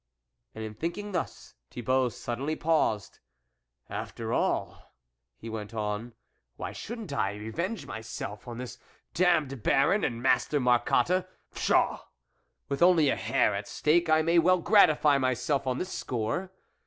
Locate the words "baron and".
9.61-10.19